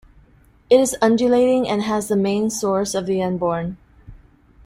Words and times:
It 0.67 0.79
is 0.79 0.97
undulating 0.99 1.69
and 1.69 1.83
has 1.83 2.07
the 2.07 2.15
main 2.15 2.49
source 2.49 2.95
of 2.95 3.05
the 3.05 3.17
Enborne. 3.21 3.77